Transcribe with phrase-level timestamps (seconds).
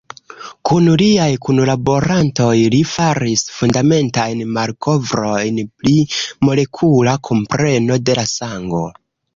[0.69, 5.97] Kun liaj kunlaborantoj li faris fundamentajn malkovrojn pri
[6.51, 8.87] molekula kompreno de la sango.